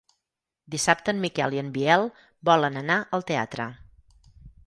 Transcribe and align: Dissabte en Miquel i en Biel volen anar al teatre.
Dissabte 0.75 1.13
en 1.15 1.19
Miquel 1.25 1.57
i 1.57 1.61
en 1.63 1.69
Biel 1.75 2.07
volen 2.51 2.81
anar 2.83 2.97
al 3.19 3.27
teatre. 3.33 3.71